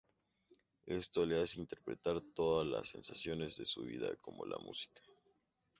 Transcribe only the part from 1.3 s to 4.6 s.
hace interpretar todas las sensaciones de su vida, como la